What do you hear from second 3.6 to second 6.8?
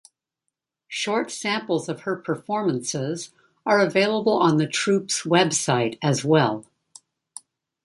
are available on the troupe's website as well.